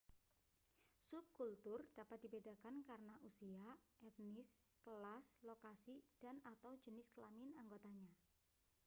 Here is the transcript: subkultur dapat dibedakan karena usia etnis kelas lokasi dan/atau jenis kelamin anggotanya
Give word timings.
subkultur 1.09 1.79
dapat 1.97 2.19
dibedakan 2.25 2.75
karena 2.89 3.13
usia 3.29 3.67
etnis 4.07 4.49
kelas 4.85 5.27
lokasi 5.49 5.97
dan/atau 6.25 6.71
jenis 6.85 7.05
kelamin 7.15 7.51
anggotanya 7.61 8.09